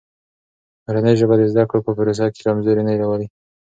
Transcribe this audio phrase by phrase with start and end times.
[0.85, 3.27] مورنۍ ژبه د زده کړو په پروسه کې کمزوري نه راولي.